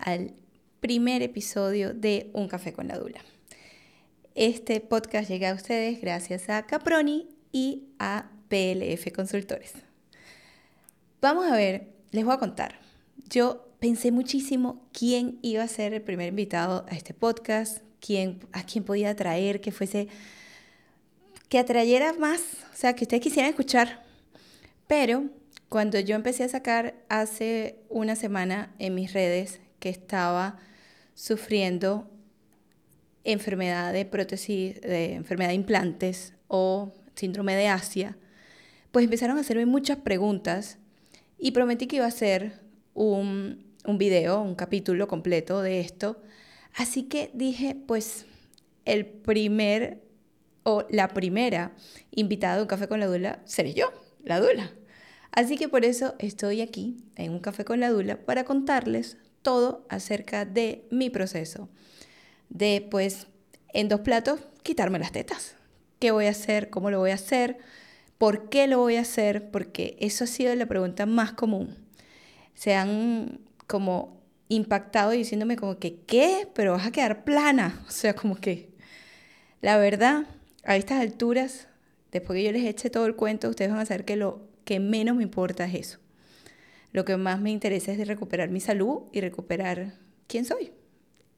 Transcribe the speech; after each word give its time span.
al 0.00 0.32
primer 0.80 1.22
episodio 1.22 1.94
de 1.94 2.30
Un 2.32 2.48
Café 2.48 2.72
con 2.72 2.88
la 2.88 2.98
Dula. 2.98 3.20
Este 4.34 4.80
podcast 4.80 5.28
llega 5.28 5.50
a 5.50 5.54
ustedes 5.54 6.00
gracias 6.00 6.48
a 6.48 6.66
Caproni 6.66 7.28
y 7.52 7.88
a 7.98 8.30
PLF 8.48 9.12
Consultores. 9.14 9.72
Vamos 11.20 11.46
a 11.46 11.56
ver, 11.56 11.92
les 12.10 12.24
voy 12.24 12.34
a 12.34 12.38
contar. 12.38 12.80
Yo 13.28 13.68
pensé 13.78 14.10
muchísimo 14.12 14.88
quién 14.92 15.38
iba 15.42 15.62
a 15.62 15.68
ser 15.68 15.92
el 15.94 16.02
primer 16.02 16.28
invitado 16.28 16.86
a 16.88 16.94
este 16.94 17.12
podcast, 17.12 17.78
quién, 18.00 18.40
a 18.52 18.64
quién 18.64 18.84
podía 18.84 19.14
traer, 19.14 19.60
que 19.60 19.72
fuese, 19.72 20.08
que 21.48 21.58
atrayera 21.58 22.12
más, 22.14 22.40
o 22.72 22.76
sea, 22.76 22.94
que 22.94 23.04
ustedes 23.04 23.22
quisieran 23.22 23.50
escuchar. 23.50 24.02
Pero 24.86 25.24
cuando 25.68 26.00
yo 26.00 26.16
empecé 26.16 26.44
a 26.44 26.48
sacar 26.48 26.94
hace 27.08 27.76
una 27.88 28.16
semana 28.16 28.74
en 28.78 28.94
mis 28.94 29.12
redes 29.12 29.60
que 29.80 29.88
estaba 29.88 30.58
sufriendo 31.14 32.08
enfermedad 33.24 33.92
de 33.92 34.04
prótesis, 34.04 34.80
de 34.80 35.14
enfermedad 35.14 35.50
de 35.50 35.56
implantes 35.56 36.34
o 36.48 36.92
síndrome 37.14 37.54
de 37.54 37.68
Asia, 37.68 38.16
pues 38.92 39.04
empezaron 39.04 39.36
a 39.36 39.40
hacerme 39.40 39.66
muchas 39.66 39.98
preguntas 39.98 40.78
y 41.38 41.50
prometí 41.50 41.86
que 41.86 41.96
iba 41.96 42.04
a 42.04 42.08
hacer 42.08 42.60
un, 42.94 43.64
un 43.84 43.98
video, 43.98 44.40
un 44.40 44.54
capítulo 44.54 45.08
completo 45.08 45.62
de 45.62 45.80
esto. 45.80 46.22
Así 46.74 47.04
que 47.04 47.30
dije, 47.34 47.76
pues 47.86 48.26
el 48.84 49.06
primer 49.06 50.02
o 50.62 50.86
la 50.90 51.08
primera 51.08 51.72
invitada 52.10 52.58
a 52.58 52.62
un 52.62 52.68
café 52.68 52.88
con 52.88 53.00
la 53.00 53.06
dula 53.06 53.40
seré 53.44 53.74
yo, 53.74 53.92
la 54.22 54.40
dula. 54.40 54.72
Así 55.32 55.56
que 55.56 55.68
por 55.68 55.84
eso 55.84 56.14
estoy 56.18 56.60
aquí 56.60 56.96
en 57.16 57.32
un 57.32 57.40
café 57.40 57.64
con 57.64 57.80
la 57.80 57.90
dula 57.90 58.16
para 58.24 58.44
contarles 58.44 59.16
todo 59.42 59.86
acerca 59.88 60.44
de 60.44 60.86
mi 60.90 61.10
proceso. 61.10 61.68
De, 62.48 62.86
pues, 62.90 63.26
en 63.72 63.88
dos 63.88 64.00
platos, 64.00 64.40
quitarme 64.62 64.98
las 64.98 65.12
tetas. 65.12 65.54
¿Qué 65.98 66.10
voy 66.10 66.26
a 66.26 66.30
hacer? 66.30 66.70
¿Cómo 66.70 66.90
lo 66.90 66.98
voy 66.98 67.10
a 67.10 67.14
hacer? 67.14 67.58
¿Por 68.18 68.48
qué 68.48 68.66
lo 68.66 68.78
voy 68.78 68.96
a 68.96 69.02
hacer? 69.02 69.50
Porque 69.50 69.96
eso 70.00 70.24
ha 70.24 70.26
sido 70.26 70.54
la 70.54 70.66
pregunta 70.66 71.06
más 71.06 71.32
común. 71.32 71.76
Se 72.54 72.74
han 72.74 73.40
como 73.66 74.20
impactado 74.48 75.12
diciéndome 75.12 75.56
como 75.56 75.78
que, 75.78 76.00
¿qué? 76.00 76.48
Pero 76.54 76.72
vas 76.72 76.86
a 76.86 76.92
quedar 76.92 77.24
plana. 77.24 77.82
O 77.88 77.90
sea, 77.90 78.14
como 78.14 78.36
que, 78.36 78.70
la 79.62 79.78
verdad, 79.78 80.26
a 80.64 80.76
estas 80.76 81.00
alturas, 81.00 81.68
después 82.12 82.36
que 82.36 82.44
yo 82.44 82.52
les 82.52 82.64
eche 82.64 82.90
todo 82.90 83.06
el 83.06 83.16
cuento, 83.16 83.48
ustedes 83.48 83.70
van 83.70 83.80
a 83.80 83.86
saber 83.86 84.04
que 84.04 84.16
lo 84.16 84.42
que 84.64 84.80
menos 84.80 85.16
me 85.16 85.22
importa 85.22 85.64
es 85.64 85.74
eso. 85.74 85.99
Lo 86.92 87.04
que 87.04 87.16
más 87.16 87.40
me 87.40 87.50
interesa 87.50 87.92
es 87.92 88.06
recuperar 88.06 88.50
mi 88.50 88.60
salud 88.60 89.02
y 89.12 89.20
recuperar 89.20 89.94
quién 90.26 90.44
soy. 90.44 90.72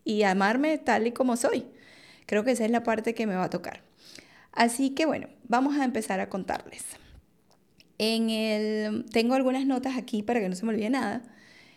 Y 0.05 0.22
amarme 0.22 0.78
tal 0.78 1.06
y 1.06 1.12
como 1.12 1.36
soy. 1.36 1.67
Creo 2.27 2.44
que 2.44 2.53
esa 2.53 2.64
es 2.64 2.70
la 2.70 2.83
parte 2.83 3.14
que 3.14 3.27
me 3.27 3.34
va 3.34 3.44
a 3.44 3.50
tocar. 3.50 3.83
Así 4.53 4.91
que 4.91 5.06
bueno, 5.06 5.28
vamos 5.48 5.77
a 5.78 5.84
empezar 5.84 6.20
a 6.20 6.28
contarles. 6.28 6.84
En 7.98 8.31
el, 8.31 9.05
tengo 9.11 9.34
algunas 9.34 9.67
notas 9.67 9.97
aquí 9.97 10.22
para 10.22 10.41
que 10.41 10.48
no 10.48 10.56
se 10.56 10.64
me 10.64 10.72
olvide 10.72 10.91
nada. 10.91 11.22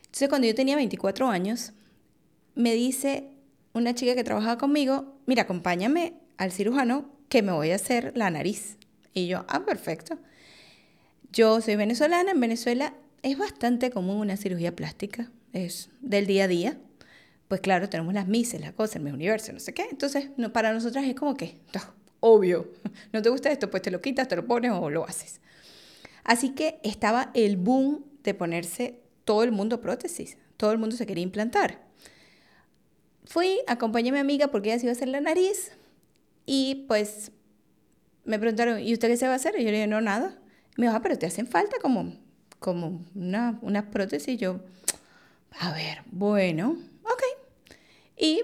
Entonces, 0.06 0.30
cuando 0.30 0.48
yo 0.48 0.56
tenía 0.56 0.76
24 0.76 1.30
años, 1.30 1.74
me 2.56 2.74
dice 2.74 3.30
una 3.74 3.94
chica 3.94 4.16
que 4.16 4.24
trabajaba 4.24 4.58
conmigo, 4.58 5.20
mira, 5.26 5.44
acompáñame 5.44 6.14
al 6.38 6.52
cirujano 6.52 7.10
que 7.28 7.42
me 7.42 7.52
voy 7.52 7.72
a 7.72 7.76
hacer 7.76 8.14
la 8.16 8.30
nariz. 8.30 8.78
Y 9.14 9.28
yo, 9.28 9.46
ah, 9.50 9.66
perfecto. 9.66 10.18
Yo 11.32 11.60
soy 11.60 11.76
venezolana, 11.76 12.32
en 12.32 12.40
Venezuela 12.40 12.94
es 13.26 13.40
bastante 13.40 13.90
común 13.90 14.18
una 14.18 14.38
cirugía 14.38 14.76
plástica, 14.76 15.32
es 15.52 15.90
del 16.00 16.28
día 16.28 16.44
a 16.44 16.48
día. 16.48 16.78
Pues 17.48 17.60
claro, 17.60 17.90
tenemos 17.90 18.14
las 18.14 18.28
mises, 18.28 18.62
las 18.62 18.74
cosas, 18.74 18.98
el 18.98 19.12
universo, 19.12 19.52
no 19.52 19.60
sé 19.60 19.74
qué. 19.74 19.88
Entonces, 19.90 20.30
no, 20.38 20.54
para 20.54 20.72
nosotras 20.72 21.06
es 21.06 21.16
como 21.16 21.36
que, 21.36 21.60
obvio, 22.20 22.72
no 23.14 23.24
te 23.24 23.30
gusta 23.30 23.52
esto, 23.52 23.72
pues 23.72 23.82
te 23.82 23.90
lo 23.90 24.00
quitas, 24.00 24.28
te 24.28 24.36
lo 24.36 24.46
pones 24.46 24.72
o 24.72 24.92
lo 24.92 25.06
haces. 25.06 25.42
Así 26.24 26.52
que 26.52 26.80
estaba 26.84 27.32
el 27.34 27.58
boom 27.58 28.06
de 28.24 28.36
ponerse 28.36 29.00
todo 29.24 29.42
el 29.42 29.52
mundo 29.52 29.82
prótesis, 29.82 30.38
todo 30.56 30.72
el 30.72 30.78
mundo 30.78 30.96
se 30.96 31.08
quería 31.08 31.24
implantar. 31.24 31.84
Fui, 33.26 33.58
acompañé 33.66 34.10
a 34.10 34.14
mi 34.14 34.20
amiga 34.20 34.50
porque 34.50 34.70
ella 34.70 34.78
se 34.78 34.86
iba 34.86 34.92
a 34.92 34.96
hacer 34.96 35.08
la 35.08 35.20
nariz 35.20 35.72
y 36.46 36.86
pues 36.88 37.32
me 38.24 38.38
preguntaron, 38.38 38.80
¿y 38.82 38.94
usted 38.94 39.08
qué 39.08 39.18
se 39.18 39.26
va 39.26 39.34
a 39.34 39.38
hacer? 39.38 39.56
Y 39.58 39.64
yo 39.64 39.72
le 39.72 39.78
dije, 39.78 39.88
no, 39.88 40.00
nada. 40.00 40.40
Me 40.78 40.86
dijo, 40.86 40.96
ah, 40.96 41.02
pero 41.02 41.18
te 41.18 41.26
hacen 41.26 41.48
falta 41.48 41.78
como 41.82 42.24
como 42.66 43.06
una, 43.14 43.60
unas 43.62 43.84
prótesis. 43.84 44.40
Yo, 44.40 44.60
a 45.52 45.72
ver, 45.72 46.02
bueno, 46.08 46.76
ok. 47.04 47.22
Y 48.18 48.42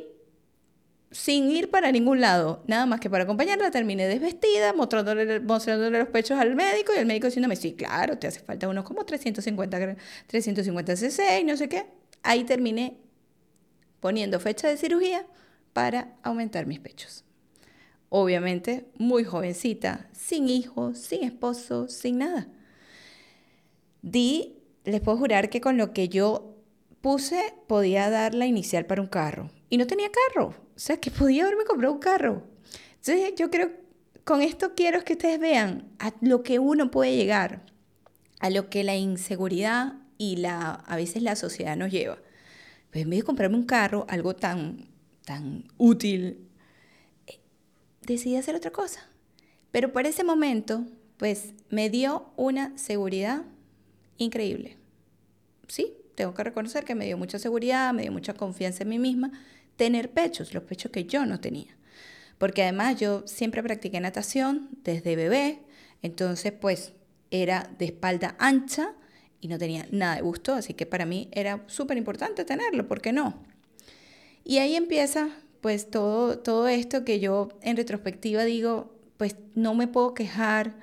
sin 1.10 1.50
ir 1.50 1.72
para 1.72 1.92
ningún 1.92 2.22
lado, 2.22 2.64
nada 2.68 2.86
más 2.86 3.00
que 3.00 3.10
para 3.10 3.24
acompañarla, 3.24 3.72
terminé 3.72 4.08
desvestida, 4.08 4.74
mostrándole, 4.74 5.40
mostrándole 5.40 5.98
los 5.98 6.10
pechos 6.10 6.40
al 6.40 6.54
médico 6.54 6.94
y 6.96 7.00
el 7.00 7.08
médico 7.08 7.26
diciéndome, 7.26 7.56
sí, 7.56 7.74
claro, 7.74 8.20
te 8.20 8.28
hace 8.28 8.42
falta 8.42 8.70
unos 8.70 8.86
como 8.86 9.04
350, 9.06 9.96
350 10.28 10.96
cc 10.96 11.40
y 11.42 11.44
no 11.44 11.58
sé 11.58 11.68
qué. 11.68 11.88
Ahí 12.22 12.44
terminé 12.44 12.98
poniendo 14.02 14.40
fecha 14.40 14.68
de 14.68 14.78
cirugía 14.78 15.26
para 15.74 16.14
aumentar 16.22 16.68
mis 16.68 16.80
pechos. 16.80 17.26
Obviamente, 18.10 18.86
muy 19.00 19.24
jovencita, 19.24 20.10
sin 20.14 20.48
hijos, 20.48 21.00
sin 21.00 21.24
esposo, 21.24 21.88
sin 21.88 22.20
nada. 22.20 22.48
Di, 24.02 24.58
les 24.84 25.02
puedo 25.02 25.18
jurar 25.18 25.50
que 25.50 25.62
con 25.62 25.78
lo 25.78 25.94
que 25.94 26.10
yo 26.10 26.56
puse 27.02 27.54
podía 27.68 28.10
dar 28.10 28.34
la 28.34 28.46
inicial 28.46 28.86
para 28.86 29.02
un 29.02 29.08
carro. 29.08 29.50
Y 29.70 29.78
no 29.78 29.88
tenía 29.88 30.10
carro. 30.12 30.56
O 30.76 30.80
sea, 30.80 30.98
que 30.98 31.12
podía 31.12 31.44
haberme 31.44 31.66
comprado 31.66 31.94
un 31.94 32.00
carro. 32.00 32.44
Entonces, 32.96 33.34
yo 33.36 33.50
creo, 33.50 33.72
con 34.24 34.42
esto 34.42 34.74
quiero 34.76 35.04
que 35.04 35.14
ustedes 35.14 35.40
vean 35.40 35.92
a 36.00 36.14
lo 36.22 36.44
que 36.44 36.60
uno 36.60 36.92
puede 36.92 37.16
llegar, 37.16 37.66
a 38.40 38.50
lo 38.50 38.70
que 38.70 38.84
la 38.84 38.96
inseguridad 38.96 39.96
y 40.18 40.38
la, 40.38 40.72
a 40.72 40.96
veces 40.96 41.24
la 41.24 41.36
sociedad 41.36 41.76
nos 41.76 41.92
lleva. 41.92 42.18
Pues 42.92 43.04
en 43.04 43.10
vez 43.10 43.20
de 43.20 43.26
comprarme 43.26 43.58
un 43.58 43.66
carro, 43.66 44.06
algo 44.10 44.36
tan, 44.36 44.90
tan 45.26 45.66
útil, 45.78 46.48
eh, 47.28 47.40
decidí 48.02 48.36
hacer 48.36 48.56
otra 48.56 48.72
cosa. 48.72 49.08
Pero 49.72 49.92
por 49.94 50.06
ese 50.06 50.24
momento, 50.24 50.86
pues 51.18 51.54
me 51.70 51.90
dio 51.90 52.32
una 52.36 52.78
seguridad 52.78 53.46
increíble. 54.24 54.78
Sí, 55.68 55.94
tengo 56.16 56.34
que 56.34 56.44
reconocer 56.44 56.84
que 56.84 56.96
me 56.96 57.06
dio 57.06 57.18
mucha 57.18 57.40
seguridad, 57.40 57.94
me 57.94 58.04
dio 58.04 58.12
mucha 58.12 58.34
confianza 58.34 58.84
en 58.84 58.90
mí 58.90 59.00
misma 59.00 59.32
tener 59.76 60.12
pechos, 60.12 60.54
los 60.54 60.64
pechos 60.64 60.92
que 60.92 61.06
yo 61.06 61.26
no 61.26 61.40
tenía. 61.40 61.76
Porque 62.38 62.64
además 62.64 63.00
yo 63.00 63.24
siempre 63.26 63.64
practiqué 63.64 64.00
natación 64.00 64.70
desde 64.84 65.16
bebé, 65.16 65.60
entonces 66.02 66.52
pues 66.52 66.94
era 67.32 67.70
de 67.78 67.86
espalda 67.86 68.36
ancha 68.40 68.94
y 69.40 69.48
no 69.48 69.58
tenía 69.58 69.88
nada 69.92 70.16
de 70.16 70.22
gusto, 70.22 70.54
así 70.54 70.74
que 70.74 70.86
para 70.86 71.06
mí 71.06 71.30
era 71.32 71.64
súper 71.68 71.98
importante 71.98 72.46
tenerlo, 72.46 72.88
¿por 72.88 73.02
qué 73.02 73.12
no? 73.14 73.44
Y 74.44 74.58
ahí 74.58 74.76
empieza 74.76 75.30
pues 75.62 75.90
todo, 75.90 76.40
todo 76.40 76.68
esto 76.68 77.06
que 77.06 77.20
yo 77.20 77.50
en 77.62 77.78
retrospectiva 77.78 78.44
digo, 78.44 78.94
pues 79.18 79.36
no 79.56 79.74
me 79.74 79.88
puedo 79.88 80.14
quejar, 80.14 80.76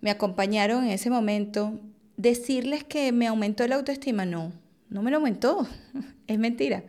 me 0.00 0.10
acompañaron 0.10 0.84
en 0.84 0.90
ese 0.90 1.10
momento, 1.10 1.80
decirles 2.16 2.84
que 2.84 3.12
me 3.12 3.26
aumentó 3.26 3.66
la 3.66 3.76
autoestima, 3.76 4.24
no, 4.24 4.52
no 4.88 5.02
me 5.02 5.10
lo 5.10 5.18
aumentó, 5.18 5.66
es 6.26 6.38
mentira. 6.38 6.84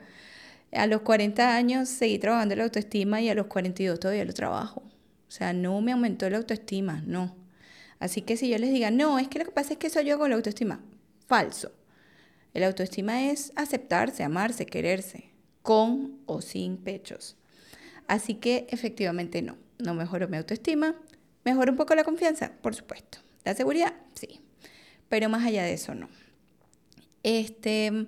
A 0.71 0.87
los 0.87 1.01
40 1.01 1.55
años 1.55 1.89
seguí 1.89 2.19
trabajando 2.19 2.55
la 2.55 2.63
autoestima 2.63 3.21
y 3.21 3.29
a 3.29 3.35
los 3.35 3.47
42 3.47 3.99
todavía 3.99 4.25
lo 4.25 4.33
trabajo. 4.33 4.83
O 5.27 5.31
sea, 5.31 5.53
no 5.53 5.81
me 5.81 5.91
aumentó 5.91 6.29
la 6.29 6.37
autoestima, 6.37 7.01
no. 7.05 7.35
Así 7.99 8.21
que 8.21 8.37
si 8.37 8.49
yo 8.49 8.57
les 8.57 8.71
diga, 8.71 8.91
no, 8.91 9.19
es 9.19 9.27
que 9.27 9.39
lo 9.39 9.45
que 9.45 9.51
pasa 9.51 9.73
es 9.73 9.79
que 9.79 9.89
soy 9.89 10.05
yo 10.05 10.19
con 10.19 10.29
la 10.29 10.35
autoestima, 10.35 10.81
falso. 11.27 11.71
El 12.53 12.63
autoestima 12.63 13.29
es 13.29 13.51
aceptarse, 13.55 14.23
amarse, 14.23 14.65
quererse, 14.65 15.29
con 15.61 16.19
o 16.25 16.41
sin 16.41 16.77
pechos. 16.77 17.37
Así 18.07 18.35
que 18.35 18.67
efectivamente 18.69 19.41
no, 19.41 19.57
no 19.79 19.93
mejoró 19.93 20.27
mi 20.27 20.37
autoestima, 20.37 20.95
mejoró 21.43 21.71
un 21.71 21.77
poco 21.77 21.95
la 21.95 22.03
confianza, 22.03 22.51
por 22.61 22.75
supuesto. 22.75 23.19
La 23.43 23.55
seguridad, 23.55 23.93
sí, 24.13 24.41
pero 25.09 25.29
más 25.29 25.45
allá 25.45 25.63
de 25.63 25.73
eso 25.73 25.95
no. 25.95 26.09
Este, 27.23 28.07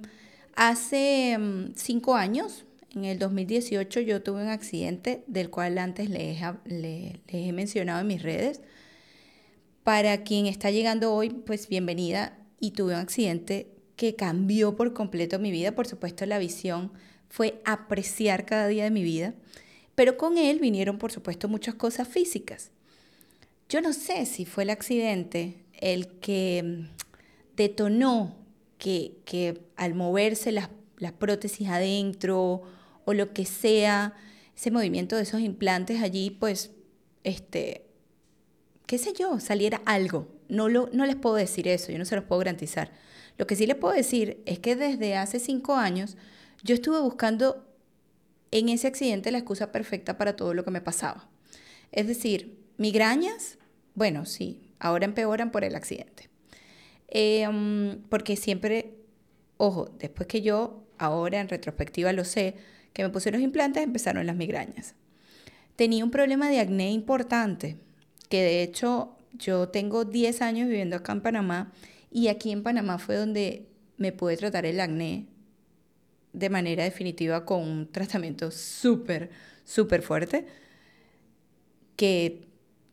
hace 0.56 1.38
mm, 1.38 1.74
cinco 1.76 2.16
años, 2.16 2.66
en 2.96 3.06
el 3.06 3.20
2018, 3.20 4.00
yo 4.02 4.24
tuve 4.24 4.42
un 4.42 4.50
accidente 4.50 5.24
del 5.28 5.50
cual 5.50 5.78
antes 5.78 6.10
les, 6.10 6.42
he 7.28 7.52
mencionado 7.52 8.02
en 8.02 8.08
mis 8.08 8.24
redes. 8.24 8.62
Para 9.84 10.24
quien 10.24 10.48
está 10.48 10.72
llegando 10.72 11.14
hoy, 11.14 11.30
pues 11.30 11.68
bienvenida. 11.68 12.38
Y 12.60 12.72
tuve 12.72 12.94
un 12.94 13.00
accidente 13.00 13.68
que 13.96 14.16
cambió 14.16 14.76
por 14.76 14.94
completo 14.94 15.38
mi 15.38 15.52
vida. 15.52 15.74
Por 15.74 15.88
supuesto, 15.88 16.26
la 16.26 16.40
visión 16.40 16.92
fue 17.30 17.62
apreciar 17.66 18.46
cada 18.46 18.68
día 18.68 18.86
de 18.86 18.92
mi 18.92 19.04
vida. 19.04 19.36
Pero 19.94 20.18
con 20.18 20.38
él 20.38 20.60
vinieron, 20.60 20.98
por 20.98 21.12
supuesto, 21.12 21.48
muchas 21.48 21.76
cosas 21.76 22.08
físicas. 22.08 22.72
Yo 23.70 23.82
no 23.82 23.94
sé 23.94 24.26
si 24.26 24.46
fue 24.46 24.64
el 24.64 24.70
accidente 24.70 25.58
el 25.78 26.08
que 26.20 26.64
mm, 26.64 27.56
detonó 27.56 28.36
que, 28.78 29.18
que 29.26 29.62
al 29.76 29.96
moverse 29.96 30.52
las, 30.52 30.70
la 30.98 31.14
prótesis 31.14 31.68
adentro 31.70 32.64
o 33.06 33.14
lo 33.14 33.34
que 33.34 33.46
sea, 33.46 34.14
ese 34.56 34.72
movimiento 34.72 35.16
de 35.16 35.24
esos 35.24 35.42
implantes 35.42 36.02
allí, 36.02 36.30
pues, 36.32 36.72
este, 37.24 37.86
qué 38.86 38.98
sé 38.98 39.14
yo, 39.14 39.40
saliera 39.40 39.82
algo. 39.86 40.28
No, 40.50 40.70
lo, 40.70 40.90
no 40.94 41.06
les 41.06 41.16
puedo 41.16 41.36
decir 41.36 41.68
eso, 41.68 41.92
yo 41.92 41.98
no 41.98 42.06
se 42.06 42.16
los 42.16 42.26
puedo 42.26 42.40
garantizar. 42.40 42.92
Lo 43.38 43.46
que 43.46 43.56
sí 43.56 43.68
les 43.68 43.76
puedo 43.76 43.94
decir 43.94 44.42
es 44.46 44.60
que 44.60 44.76
desde 44.76 45.16
hace 45.16 45.40
cinco 45.40 45.76
años 45.76 46.18
yo 46.64 46.74
estuve 46.74 47.00
buscando 47.00 47.68
en 48.52 48.70
ese 48.70 48.88
accidente 48.88 49.32
la 49.32 49.40
excusa 49.40 49.72
perfecta 49.72 50.18
para 50.18 50.36
todo 50.36 50.54
lo 50.54 50.64
que 50.64 50.72
me 50.72 50.82
pasaba. 50.82 51.30
Es 51.92 52.08
decir, 52.08 52.58
migrañas, 52.78 53.58
bueno, 53.94 54.26
sí, 54.26 54.67
ahora 54.80 55.06
empeoran 55.06 55.52
por 55.52 55.64
el 55.64 55.76
accidente. 55.76 56.30
Em, 57.08 58.02
porque 58.10 58.36
siempre, 58.36 58.96
ojo, 59.58 59.90
después 60.00 60.28
que 60.28 60.42
yo, 60.42 60.84
ahora 60.98 61.40
en 61.40 61.50
retrospectiva 61.50 62.14
lo 62.14 62.26
sé, 62.26 62.56
que 62.94 63.04
me 63.04 63.10
puse 63.10 63.32
los 63.32 63.42
implantes, 63.42 63.84
empezaron 63.84 64.26
las 64.26 64.36
migrañas. 64.36 64.96
Tenía 65.76 66.04
un 66.04 66.12
problema 66.12 66.50
de 66.50 66.60
acné 66.60 66.92
importante, 66.92 67.78
que 68.30 68.42
de 68.42 68.64
hecho 68.64 69.16
yo 69.34 69.70
tengo 69.70 70.06
10 70.06 70.42
años 70.42 70.68
viviendo 70.68 70.96
acá 70.96 71.14
en 71.14 71.22
Panamá 71.22 71.72
y 72.12 72.30
aquí 72.30 72.52
en 72.52 72.64
Panamá 72.64 72.98
fue 72.98 73.16
donde 73.16 73.68
me 73.98 74.12
pude 74.12 74.38
tratar 74.38 74.66
el 74.66 74.80
acné 74.80 75.28
de 76.34 76.50
manera 76.50 76.84
definitiva 76.84 77.46
con 77.46 77.62
un 77.62 77.92
tratamiento 77.92 78.52
súper, 78.52 79.30
súper 79.64 80.02
fuerte, 80.02 80.46
que 81.96 82.48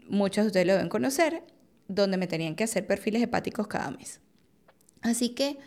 muchos 0.09 0.45
de 0.45 0.47
ustedes 0.49 0.67
lo 0.67 0.73
deben 0.75 0.89
conocer, 0.89 1.43
donde 1.89 2.17
me 2.17 2.27
tenían 2.27 2.57
que 2.57 2.65
hacer 2.65 2.87
perfiles 2.87 3.23
hepáticos 3.23 3.67
cada 3.67 3.91
mes. 3.91 4.21
Así 5.03 5.31
que, 5.31 5.59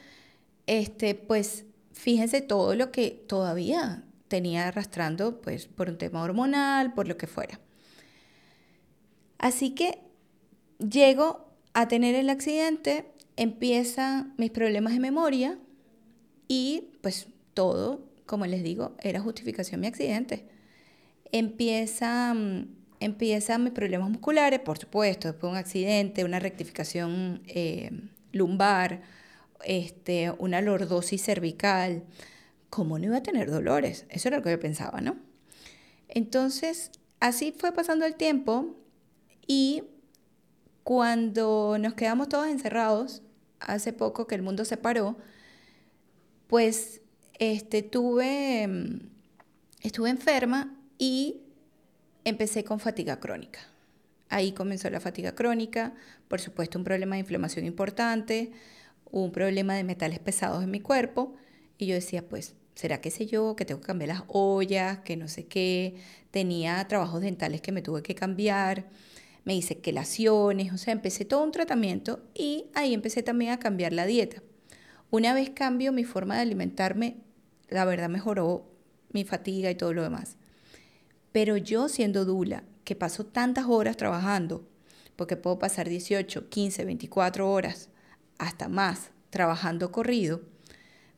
este, 0.65 1.15
pues, 1.15 1.65
fíjense 1.93 2.41
todo 2.41 2.75
lo 2.75 2.91
que 2.91 3.11
todavía 3.11 4.03
tenía 4.27 4.67
arrastrando, 4.67 5.41
pues, 5.41 5.67
por 5.67 5.89
un 5.89 5.97
tema 5.97 6.23
hormonal, 6.23 6.93
por 6.93 7.07
lo 7.07 7.17
que 7.17 7.27
fuera. 7.27 7.59
Así 9.37 9.71
que 9.71 9.99
llego 10.79 11.45
a 11.73 11.87
tener 11.87 12.15
el 12.15 12.29
accidente, 12.29 13.11
empiezan 13.35 14.33
mis 14.37 14.51
problemas 14.51 14.93
de 14.93 14.99
memoria 14.99 15.59
y, 16.47 16.89
pues, 17.01 17.27
todo, 17.53 18.09
como 18.25 18.45
les 18.45 18.63
digo, 18.63 18.95
era 19.01 19.21
justificación 19.21 19.81
mi 19.81 19.87
accidente. 19.87 20.47
Empieza, 21.31 22.35
empiezan 22.99 23.63
mis 23.63 23.73
problemas 23.73 24.09
musculares, 24.09 24.59
por 24.59 24.77
supuesto, 24.77 25.27
después 25.27 25.49
de 25.49 25.51
un 25.51 25.57
accidente, 25.57 26.23
una 26.23 26.39
rectificación 26.39 27.41
eh, 27.47 27.91
lumbar, 28.31 29.01
este, 29.63 30.31
una 30.38 30.61
lordosis 30.61 31.23
cervical. 31.23 32.03
¿Cómo 32.69 32.99
no 32.99 33.05
iba 33.05 33.17
a 33.17 33.23
tener 33.23 33.49
dolores? 33.49 34.05
Eso 34.09 34.27
era 34.27 34.38
lo 34.38 34.44
que 34.44 34.51
yo 34.51 34.59
pensaba, 34.59 35.01
¿no? 35.01 35.17
Entonces, 36.07 36.91
así 37.19 37.51
fue 37.51 37.71
pasando 37.71 38.05
el 38.05 38.15
tiempo 38.15 38.75
y 39.45 39.83
cuando 40.83 41.77
nos 41.79 41.93
quedamos 41.93 42.29
todos 42.29 42.47
encerrados, 42.47 43.21
hace 43.59 43.93
poco 43.93 44.27
que 44.27 44.35
el 44.35 44.41
mundo 44.41 44.65
se 44.65 44.77
paró, 44.77 45.17
pues 46.47 47.01
este, 47.39 47.81
tuve, 47.81 48.67
mm, 48.67 49.09
estuve 49.81 50.09
enferma 50.09 50.75
y 50.97 51.41
empecé 52.27 52.65
con 52.65 52.81
fatiga 52.81 53.21
crónica. 53.21 53.59
Ahí 54.27 54.51
comenzó 54.51 54.89
la 54.89 55.00
fatiga 55.00 55.33
crónica, 55.33 55.94
por 56.27 56.41
supuesto 56.41 56.77
un 56.77 56.83
problema 56.83 57.15
de 57.15 57.21
inflamación 57.21 57.65
importante, 57.65 58.51
un 59.09 59.31
problema 59.31 59.75
de 59.75 59.85
metales 59.85 60.19
pesados 60.19 60.62
en 60.62 60.69
mi 60.69 60.81
cuerpo 60.81 61.35
y 61.77 61.85
yo 61.85 61.95
decía, 61.95 62.27
pues, 62.27 62.56
¿será 62.75 63.00
que 63.00 63.12
sé 63.12 63.27
yo 63.27 63.56
que 63.56 63.63
tengo 63.63 63.79
que 63.79 63.88
cambiar 63.88 64.09
las 64.09 64.24
ollas, 64.27 65.00
que 65.00 65.15
no 65.15 65.29
sé 65.29 65.45
qué? 65.45 65.95
Tenía 66.29 66.85
trabajos 66.89 67.21
dentales 67.21 67.62
que 67.62 67.71
me 67.71 67.81
tuve 67.81 68.03
que 68.03 68.13
cambiar, 68.13 68.88
me 69.45 69.56
hice 69.56 69.79
quelaciones, 69.79 70.74
o 70.74 70.77
sea, 70.77 70.91
empecé 70.91 71.24
todo 71.24 71.45
un 71.45 71.51
tratamiento 71.51 72.27
y 72.33 72.65
ahí 72.74 72.94
empecé 72.94 73.24
también 73.24 73.51
a 73.51 73.59
cambiar 73.59 73.94
la 73.94 74.06
dieta. 74.06 74.44
Una 75.12 75.33
vez 75.33 75.51
cambio 75.51 75.94
mi 75.94 76.03
forma 76.03 76.35
de 76.35 76.41
alimentarme, 76.41 77.21
la 77.69 77.85
verdad 77.85 78.09
mejoró 78.09 78.69
mi 79.13 79.24
fatiga 79.24 79.71
y 79.71 79.75
todo 79.75 79.94
lo 79.94 80.03
demás. 80.03 80.37
Pero 81.31 81.57
yo 81.57 81.89
siendo 81.89 82.25
dula, 82.25 82.63
que 82.83 82.95
paso 82.95 83.25
tantas 83.25 83.65
horas 83.65 83.97
trabajando, 83.97 84.68
porque 85.15 85.35
puedo 85.35 85.59
pasar 85.59 85.89
18, 85.89 86.50
15, 86.50 86.85
24 86.85 87.50
horas, 87.50 87.89
hasta 88.38 88.68
más, 88.69 89.12
trabajando 89.29 89.91
corrido, 89.91 90.41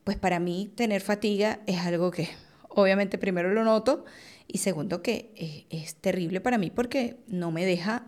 pues 0.03 0.17
para 0.17 0.39
mí 0.39 0.71
tener 0.75 1.01
fatiga 1.01 1.59
es 1.67 1.79
algo 1.79 2.11
que 2.11 2.29
obviamente 2.69 3.17
primero 3.17 3.53
lo 3.53 3.63
noto 3.63 4.06
y 4.47 4.59
segundo 4.59 5.01
que 5.03 5.31
es, 5.35 5.83
es 5.83 5.95
terrible 5.95 6.41
para 6.41 6.57
mí 6.57 6.71
porque 6.71 7.17
no 7.27 7.51
me 7.51 7.65
deja 7.65 8.07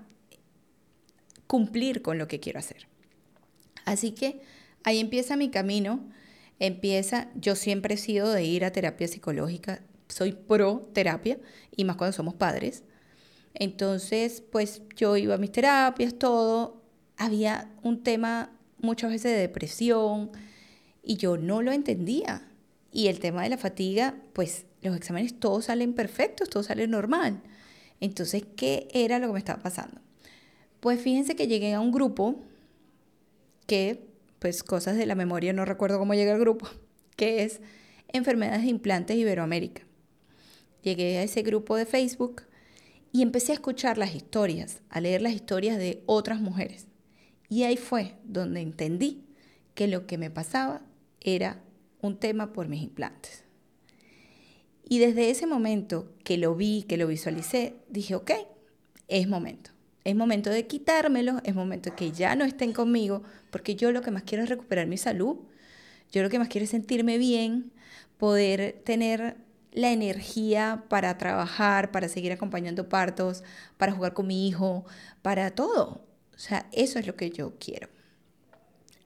cumplir 1.45 2.01
con 2.01 2.18
lo 2.18 2.27
que 2.27 2.39
quiero 2.39 2.59
hacer. 2.59 2.88
Así 3.86 4.12
que 4.12 4.42
ahí 4.83 5.00
empieza 5.00 5.36
mi 5.36 5.50
camino 5.50 6.09
empieza, 6.62 7.27
yo 7.33 7.56
siempre 7.56 7.95
he 7.95 7.98
sido 7.98 8.31
de 8.31 8.44
ir 8.44 8.63
a 8.63 8.71
terapia 8.71 9.07
psicológica, 9.07 9.81
soy 10.12 10.34
pro 10.34 10.90
terapia 10.94 11.40
y 11.75 11.86
más 11.86 11.96
cuando 11.96 12.16
somos 12.16 12.36
padres. 12.36 12.84
Entonces, 13.54 14.42
pues 14.52 14.81
yo 14.96 15.18
iba 15.18 15.36
a 15.36 15.38
mis 15.38 15.52
terapias, 15.52 16.16
todo. 16.16 16.81
Había 17.18 17.72
un 17.84 18.04
tema 18.04 18.52
muchas 18.78 19.12
veces 19.12 19.31
de 19.31 19.40
depresión 19.40 20.31
y 21.04 21.18
yo 21.18 21.38
no 21.38 21.62
lo 21.62 21.72
entendía. 21.72 22.48
Y 22.92 23.08
el 23.08 23.19
tema 23.19 23.44
de 23.44 23.50
la 23.50 23.58
fatiga, 23.58 24.16
pues 24.34 24.66
los 24.81 24.96
exámenes 24.96 25.40
todos 25.40 25.66
salen 25.66 25.94
perfectos, 25.94 26.50
todo 26.50 26.63
sale 26.63 26.88
normal. 26.88 27.42
Entonces, 28.00 28.44
¿qué 28.56 28.88
era 28.94 29.19
lo 29.19 29.28
que 29.28 29.34
me 29.34 29.40
estaba 29.40 29.62
pasando? 29.62 30.02
Pues 30.80 31.00
fíjense 31.00 31.36
que 31.36 31.48
llegué 31.48 31.74
a 31.74 31.80
un 31.80 31.92
grupo 31.92 32.42
que 33.68 34.10
pues 34.40 34.63
cosas 34.63 34.98
de 34.98 35.06
la 35.06 35.13
memoria, 35.13 35.54
no 35.54 35.66
recuerdo 35.66 36.00
cómo 36.00 36.16
llegué 36.16 36.31
al 36.31 36.40
grupo, 36.40 36.68
que 37.16 37.44
es 37.44 37.62
Enfermedades 38.08 38.63
de 38.63 38.69
Implantes 38.69 39.16
Iberoamérica. 39.16 39.84
Llegué 40.81 41.18
a 41.18 41.24
ese 41.24 41.42
grupo 41.44 41.75
de 41.75 41.86
Facebook 41.86 42.44
y 43.12 43.22
empecé 43.22 43.51
a 43.51 43.56
escuchar 43.56 43.98
las 43.98 44.16
historias, 44.16 44.81
a 44.89 45.01
leer 45.01 45.22
las 45.22 45.33
historias 45.33 45.77
de 45.77 46.01
otras 46.05 46.39
mujeres. 46.39 46.88
Y 47.50 47.63
ahí 47.63 47.77
fue 47.77 48.15
donde 48.24 48.62
entendí 48.62 49.25
que 49.75 49.88
lo 49.88 50.08
que 50.08 50.17
me 50.17 50.32
pasaba 50.32 50.82
era 51.20 51.62
un 52.01 52.17
tema 52.17 52.53
por 52.53 52.67
mis 52.67 52.82
implantes. 52.82 53.44
Y 54.88 55.00
desde 55.00 55.29
ese 55.29 55.48
momento 55.48 56.12
que 56.24 56.38
lo 56.38 56.55
vi, 56.55 56.84
que 56.84 56.98
lo 56.98 57.08
visualicé, 57.08 57.75
dije, 57.89 58.15
ok, 58.15 58.32
es 59.08 59.27
momento. 59.27 59.72
Es 60.03 60.15
momento 60.15 60.50
de 60.50 60.65
quitármelo, 60.65 61.41
es 61.44 61.53
momento 61.53 61.96
que 61.96 62.12
ya 62.12 62.36
no 62.36 62.44
estén 62.44 62.74
conmigo, 62.74 63.24
porque 63.51 63.75
yo 63.75 63.91
lo 63.91 64.01
que 64.01 64.12
más 64.12 64.24
quiero 64.24 64.44
es 64.44 64.50
recuperar 64.50 64.88
mi 64.88 64.98
salud. 64.98 65.38
Yo 66.12 66.24
lo 66.24 66.29
que 66.29 66.39
más 66.39 66.48
quiero 66.48 66.63
es 66.65 66.72
sentirme 66.72 67.17
bien, 67.17 67.72
poder 68.17 68.82
tener 68.84 69.38
la 69.72 69.92
energía 69.92 70.84
para 70.90 71.18
trabajar, 71.18 71.92
para 71.92 72.10
seguir 72.10 72.32
acompañando 72.32 72.90
partos, 72.90 73.44
para 73.78 73.94
jugar 73.94 74.13
con 74.13 74.28
mi 74.28 74.48
hijo, 74.48 74.86
para 75.22 75.51
todo. 75.51 76.06
O 76.36 76.40
sea, 76.40 76.68
eso 76.72 77.00
es 77.00 77.08
lo 77.08 77.16
que 77.16 77.30
yo 77.30 77.54
quiero. 77.60 77.90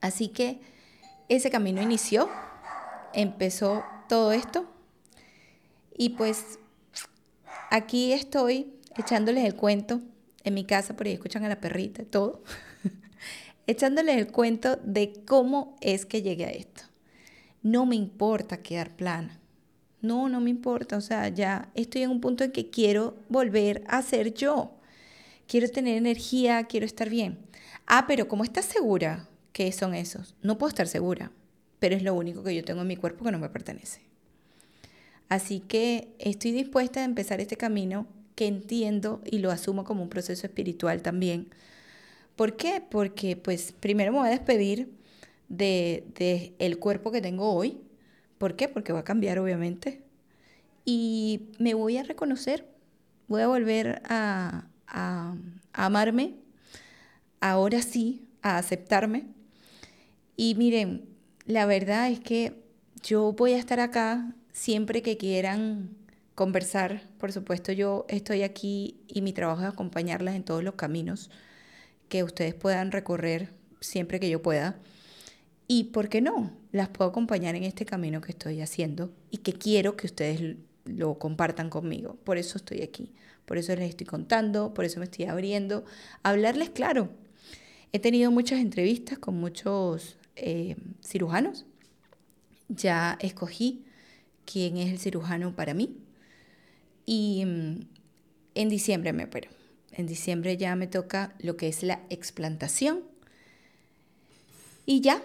Así 0.02 0.30
que 0.30 0.60
ese 1.30 1.50
camino 1.50 1.82
inició, 1.82 2.30
empezó 3.14 3.84
todo 4.08 4.32
esto 4.32 4.66
y 5.98 6.10
pues 6.10 6.60
aquí 7.72 8.14
estoy 8.14 8.74
echándoles 8.98 9.46
el 9.46 9.56
cuento 9.56 10.02
en 10.44 10.54
mi 10.54 10.66
casa, 10.66 10.96
por 10.96 11.08
ahí 11.08 11.14
escuchan 11.14 11.44
a 11.44 11.50
la 11.50 11.60
perrita, 11.60 12.04
todo, 12.04 12.44
echándoles 13.68 14.18
el 14.18 14.32
cuento 14.32 14.78
de 14.84 15.24
cómo 15.26 15.76
es 15.82 16.06
que 16.06 16.22
llegué 16.22 16.46
a 16.46 16.52
esto. 16.52 16.84
No 17.64 17.88
me 17.88 17.96
importa 17.96 18.62
quedar 18.62 18.96
plana. 18.96 19.40
No, 20.06 20.30
no 20.30 20.40
me 20.42 20.50
importa. 20.50 20.98
O 20.98 21.02
sea, 21.02 21.30
ya 21.30 21.70
estoy 21.76 22.04
en 22.04 22.12
un 22.12 22.22
punto 22.22 22.44
en 22.44 22.52
que 22.52 22.70
quiero 22.70 23.16
volver 23.30 23.84
a 23.88 24.02
ser 24.02 24.34
yo. 24.34 24.72
Quiero 25.48 25.70
tener 25.70 25.98
energía, 25.98 26.64
quiero 26.66 26.86
estar 26.86 27.10
bien. 27.10 27.40
Ah, 27.88 28.06
pero 28.08 28.28
¿cómo 28.28 28.44
estás 28.44 28.66
segura 28.66 29.28
que 29.52 29.72
son 29.72 29.94
esos? 29.94 30.36
No 30.42 30.58
puedo 30.58 30.70
estar 30.70 30.88
segura, 30.88 31.32
pero 31.80 31.96
es 31.96 32.04
lo 32.04 32.14
único 32.14 32.44
que 32.44 32.56
yo 32.56 32.64
tengo 32.64 32.82
en 32.82 32.88
mi 32.88 32.96
cuerpo 32.96 33.26
que 33.26 33.32
no 33.32 33.40
me 33.40 33.50
pertenece. 33.50 34.02
Así 35.30 35.60
que 35.60 36.10
estoy 36.20 36.52
dispuesta 36.52 37.02
a 37.02 37.04
empezar 37.04 37.42
este 37.42 37.58
camino 37.58 38.08
que 38.36 38.48
entiendo 38.48 39.22
y 39.26 39.40
lo 39.40 39.52
asumo 39.52 39.84
como 39.84 40.04
un 40.04 40.10
proceso 40.10 40.46
espiritual 40.46 41.02
también. 41.02 41.48
¿Por 42.36 42.58
qué? 42.58 42.82
Porque 42.90 43.38
pues 43.38 43.74
primero 43.80 44.12
me 44.12 44.20
voy 44.20 44.28
a 44.28 44.32
despedir 44.32 44.90
de, 45.50 46.06
de 46.16 46.54
el 46.60 46.80
cuerpo 46.80 47.12
que 47.12 47.22
tengo 47.22 47.54
hoy. 47.54 47.80
¿Por 48.46 48.56
qué? 48.56 48.70
Porque 48.70 48.94
va 48.94 49.00
a 49.00 49.04
cambiar 49.04 49.40
obviamente. 49.40 50.04
Y 50.86 51.50
me 51.58 51.74
voy 51.74 51.98
a 51.98 52.04
reconocer, 52.04 52.70
voy 53.28 53.42
a 53.42 53.48
volver 53.48 54.04
a, 54.06 54.68
a, 54.86 55.36
amarme, 55.74 56.36
ahora 57.40 57.82
sí, 57.82 58.28
a 58.44 58.60
aceptarme. 58.60 59.26
Y 60.38 60.54
miren, 60.54 61.10
la 61.48 61.66
verdad 61.66 62.12
es 62.12 62.20
que 62.20 62.54
yo 63.02 63.34
voy 63.34 63.54
a 63.54 63.58
estar 63.58 63.80
acá 63.80 64.36
siempre 64.54 65.02
que 65.02 65.18
quieran 65.18 65.98
conversar. 66.36 67.02
Por 67.18 67.32
supuesto, 67.32 67.72
yo 67.72 68.06
estoy 68.10 68.44
aquí 68.44 69.02
y 69.08 69.24
mi 69.24 69.34
trabajo 69.34 69.64
es 69.64 69.70
acompañarlas 69.70 70.36
en 70.36 70.44
todos 70.44 70.64
los 70.64 70.76
caminos 70.76 71.32
que 72.10 72.24
ustedes 72.24 72.54
puedan 72.54 72.92
recorrer 72.92 73.50
siempre 73.82 74.20
que 74.20 74.30
yo 74.30 74.44
pueda. 74.44 74.78
Y, 75.68 75.86
¿por 75.86 76.10
qué 76.10 76.22
no? 76.22 76.52
Las 76.76 76.90
puedo 76.90 77.10
acompañar 77.10 77.56
en 77.56 77.64
este 77.64 77.86
camino 77.86 78.20
que 78.20 78.34
estoy 78.34 78.60
haciendo 78.60 79.10
y 79.32 79.38
que 79.38 79.54
quiero 79.54 79.96
que 79.96 80.08
ustedes 80.08 80.58
lo 80.84 81.18
compartan 81.18 81.70
conmigo. 81.70 82.18
Por 82.26 82.38
eso 82.38 82.58
estoy 82.58 82.82
aquí, 82.82 83.14
por 83.46 83.58
eso 83.58 83.74
les 83.78 83.92
estoy 83.92 84.06
contando, 84.06 84.74
por 84.74 84.84
eso 84.84 85.00
me 85.00 85.06
estoy 85.06 85.24
abriendo. 85.24 85.86
hablarles 86.22 86.72
claro. 86.72 87.12
He 87.94 88.00
tenido 88.00 88.30
muchas 88.30 88.60
entrevistas 88.60 89.18
con 89.20 89.40
muchos 89.40 90.18
eh, 90.36 90.76
cirujanos. 91.02 91.66
Ya 92.68 93.18
escogí 93.22 93.86
quién 94.44 94.76
es 94.76 94.92
el 94.92 95.00
cirujano 95.00 95.56
para 95.56 95.74
mí. 95.74 95.96
Y 97.06 97.46
mm, 97.46 97.88
en 98.56 98.68
diciembre 98.68 99.14
me 99.14 99.24
opero. 99.24 99.50
En 99.94 100.08
diciembre 100.08 100.58
ya 100.58 100.76
me 100.76 100.88
toca 100.88 101.36
lo 101.40 101.56
que 101.56 101.70
es 101.70 101.84
la 101.84 102.02
explantación. 102.10 103.06
Y 104.86 105.00
ya, 105.00 105.22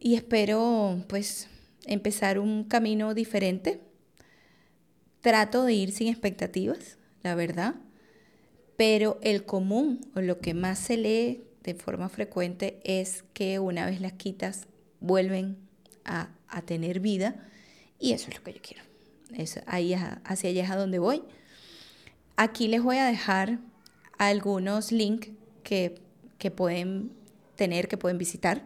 y 0.00 0.14
espero 0.14 1.04
pues 1.08 1.48
empezar 1.86 2.38
un 2.38 2.64
camino 2.64 3.14
diferente. 3.14 3.80
Trato 5.20 5.64
de 5.64 5.74
ir 5.74 5.92
sin 5.92 6.08
expectativas, 6.08 6.98
la 7.22 7.34
verdad, 7.34 7.74
pero 8.76 9.18
el 9.22 9.44
común 9.44 10.00
o 10.14 10.20
lo 10.20 10.38
que 10.38 10.54
más 10.54 10.78
se 10.78 10.96
lee 10.96 11.42
de 11.64 11.74
forma 11.74 12.08
frecuente 12.08 12.80
es 12.84 13.24
que 13.32 13.58
una 13.58 13.86
vez 13.86 14.00
las 14.00 14.12
quitas 14.12 14.66
vuelven 15.00 15.56
a, 16.04 16.30
tener 16.64 16.98
vida 16.98 17.46
y 18.00 18.12
eso 18.12 18.30
es 18.30 18.36
lo 18.38 18.42
que 18.42 18.54
yo 18.54 18.60
quiero. 18.62 18.82
ahí 19.66 19.94
hacia 19.94 20.50
allá 20.50 20.64
es 20.64 20.70
a 20.70 20.76
donde 20.76 20.98
voy. 20.98 21.22
Aquí 22.36 22.68
les 22.68 22.82
voy 22.82 22.96
a 22.96 23.06
dejar 23.06 23.58
algunos 24.16 24.92
links 24.92 25.28
que, 25.62 26.00
que 26.38 26.50
pueden 26.50 27.12
tener, 27.56 27.88
que 27.88 27.98
pueden 27.98 28.16
visitar 28.16 28.64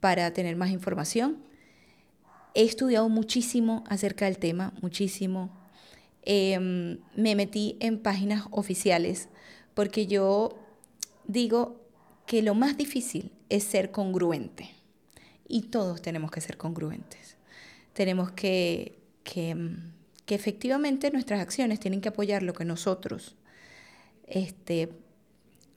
para 0.00 0.32
tener 0.32 0.56
más 0.56 0.70
información. 0.70 1.38
He 2.54 2.64
estudiado 2.64 3.08
muchísimo 3.08 3.84
acerca 3.88 4.24
del 4.24 4.38
tema, 4.38 4.72
muchísimo. 4.80 5.50
Em, 6.22 6.98
me 7.14 7.34
metí 7.34 7.76
en 7.80 7.98
páginas 7.98 8.46
oficiales 8.50 9.28
porque 9.74 10.06
yo 10.06 10.58
digo 11.26 11.80
que 12.26 12.42
lo 12.42 12.54
más 12.54 12.76
difícil 12.76 13.30
es 13.48 13.62
ser 13.64 13.90
congruente 13.90 14.70
y 15.46 15.62
todos 15.62 16.02
tenemos 16.02 16.30
que 16.30 16.40
ser 16.40 16.56
congruentes. 16.56 17.36
Tenemos 17.92 18.32
que, 18.32 18.98
que, 19.22 19.56
que 20.24 20.34
efectivamente 20.34 21.10
nuestras 21.10 21.40
acciones 21.40 21.78
tienen 21.78 22.00
que 22.00 22.08
apoyar 22.08 22.42
lo 22.42 22.52
que 22.52 22.64
nosotros 22.64 23.36
este, 24.26 24.90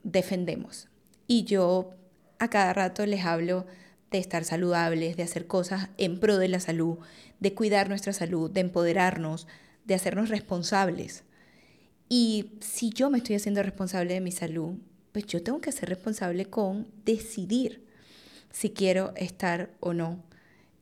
defendemos. 0.04 0.88
Y 1.28 1.44
yo 1.44 1.92
a 2.40 2.50
cada 2.50 2.74
rato 2.74 3.06
les 3.06 3.26
hablo 3.26 3.66
de 4.12 4.18
estar 4.18 4.44
saludables, 4.44 5.18
de 5.18 5.24
hacer 5.24 5.48
cosas 5.48 5.89
en 5.98 6.20
pro 6.20 6.38
de 6.38 6.48
la 6.48 6.60
salud, 6.60 6.98
de 7.39 7.54
cuidar 7.54 7.89
nuestra 7.89 8.13
salud, 8.13 8.50
de 8.50 8.62
empoderarnos, 8.62 9.48
de 9.86 9.96
hacernos 9.96 10.30
responsables. 10.30 11.24
Y 12.10 12.54
si 12.60 12.89
yo 12.89 13.10
me 13.10 13.20
estoy 13.20 13.36
haciendo 13.36 13.62
responsable 13.62 14.16
de 14.16 14.22
mi 14.22 14.32
salud, 14.32 14.75
pues 15.12 15.25
yo 15.28 15.44
tengo 15.44 15.62
que 15.62 15.72
ser 15.72 15.89
responsable 15.89 16.46
con 16.46 16.88
decidir 17.06 17.86
si 18.51 18.72
quiero 18.72 19.13
estar 19.16 19.72
o 19.80 19.94
no 19.94 20.24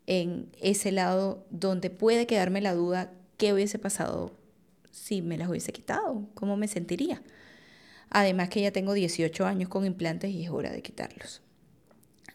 en 0.06 0.50
ese 0.62 0.92
lado 0.92 1.46
donde 1.50 1.90
puede 1.90 2.28
quedarme 2.28 2.62
la 2.62 2.74
duda 2.74 3.12
qué 3.36 3.54
hubiese 3.54 3.78
pasado 3.78 4.32
si 4.92 5.22
me 5.22 5.38
las 5.38 5.50
hubiese 5.50 5.74
quitado, 5.74 6.28
cómo 6.34 6.58
me 6.58 6.68
sentiría. 6.68 7.22
Además 8.10 8.50
que 8.50 8.62
ya 8.62 8.72
tengo 8.72 8.94
18 8.94 9.46
años 9.46 9.70
con 9.70 9.86
implantes 9.86 10.32
y 10.32 10.46
es 10.46 10.50
hora 10.50 10.72
de 10.72 10.82
quitarlos. 10.82 11.42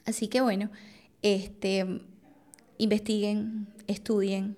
Así 0.05 0.29
que 0.29 0.41
bueno, 0.41 0.71
este, 1.23 2.03
investiguen, 2.79 3.69
estudien. 3.87 4.57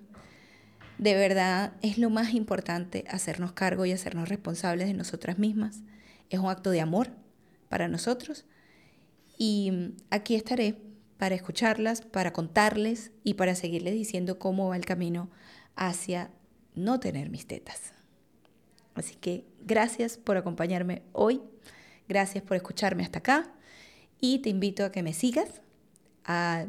De 0.97 1.13
verdad 1.13 1.73
es 1.81 1.97
lo 1.97 2.09
más 2.09 2.33
importante 2.33 3.05
hacernos 3.09 3.51
cargo 3.51 3.85
y 3.85 3.91
hacernos 3.91 4.29
responsables 4.29 4.87
de 4.87 4.93
nosotras 4.93 5.37
mismas. 5.37 5.83
Es 6.29 6.39
un 6.39 6.49
acto 6.49 6.71
de 6.71 6.81
amor 6.81 7.11
para 7.69 7.87
nosotros. 7.87 8.45
Y 9.37 9.93
aquí 10.09 10.35
estaré 10.35 10.77
para 11.17 11.35
escucharlas, 11.35 12.01
para 12.01 12.33
contarles 12.33 13.11
y 13.23 13.35
para 13.35 13.55
seguirles 13.55 13.93
diciendo 13.93 14.39
cómo 14.39 14.69
va 14.69 14.77
el 14.77 14.85
camino 14.85 15.29
hacia 15.75 16.31
no 16.73 16.99
tener 16.99 17.29
mis 17.29 17.45
tetas. 17.45 17.93
Así 18.95 19.15
que 19.15 19.45
gracias 19.61 20.17
por 20.17 20.37
acompañarme 20.37 21.03
hoy, 21.11 21.41
gracias 22.07 22.43
por 22.43 22.55
escucharme 22.55 23.03
hasta 23.03 23.19
acá 23.19 23.54
y 24.25 24.39
te 24.39 24.49
invito 24.49 24.83
a 24.83 24.91
que 24.91 25.03
me 25.03 25.13
sigas 25.13 25.61
a 26.23 26.65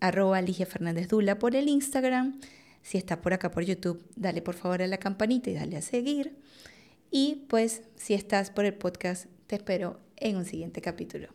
arroba 0.00 0.42
Ligia 0.42 0.66
Fernández 0.66 1.08
Dula 1.08 1.38
por 1.38 1.56
el 1.56 1.66
Instagram. 1.68 2.38
Si 2.82 2.98
estás 2.98 3.18
por 3.18 3.32
acá 3.32 3.50
por 3.50 3.64
YouTube, 3.64 4.04
dale 4.16 4.42
por 4.42 4.54
favor 4.54 4.82
a 4.82 4.86
la 4.86 4.98
campanita 4.98 5.48
y 5.48 5.54
dale 5.54 5.78
a 5.78 5.82
seguir. 5.82 6.36
Y 7.10 7.46
pues 7.48 7.82
si 7.96 8.12
estás 8.12 8.50
por 8.50 8.66
el 8.66 8.74
podcast, 8.74 9.26
te 9.46 9.56
espero 9.56 9.98
en 10.16 10.36
un 10.36 10.44
siguiente 10.44 10.82
capítulo. 10.82 11.28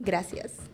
Gracias. 0.00 0.73